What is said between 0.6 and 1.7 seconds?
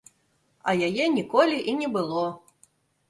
А яе ніколі